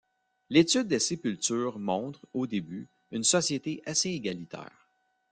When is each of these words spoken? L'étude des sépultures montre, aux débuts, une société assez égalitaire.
L'étude 0.49 0.87
des 0.87 0.97
sépultures 0.97 1.77
montre, 1.77 2.25
aux 2.33 2.47
débuts, 2.47 2.89
une 3.11 3.23
société 3.23 3.83
assez 3.85 4.09
égalitaire. 4.09 4.89